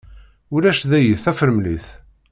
Ulac 0.55 0.79
dayi 0.89 1.13
tafremlit. 1.23 1.87